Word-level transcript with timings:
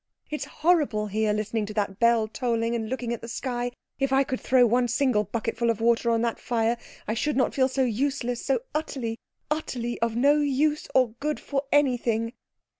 "It's 0.31 0.45
horrible 0.45 1.05
here, 1.05 1.31
listening 1.31 1.67
to 1.67 1.75
that 1.75 1.99
bell 1.99 2.27
tolling, 2.27 2.73
and 2.73 2.89
looking 2.89 3.13
at 3.13 3.21
the 3.21 3.27
sky. 3.27 3.69
If 3.99 4.11
I 4.11 4.23
could 4.23 4.41
throw 4.41 4.65
one 4.65 4.87
single 4.87 5.25
bucketful 5.25 5.69
of 5.69 5.79
water 5.79 6.09
on 6.09 6.23
the 6.23 6.35
fire 6.37 6.77
I 7.07 7.13
should 7.13 7.37
not 7.37 7.53
feel 7.53 7.67
so 7.67 7.83
useless, 7.83 8.43
so 8.43 8.61
utterly, 8.73 9.19
utterly 9.51 9.99
of 10.01 10.15
no 10.15 10.37
use 10.37 10.87
or 10.95 11.09
good 11.19 11.39
for 11.39 11.65
anything." 11.71 12.33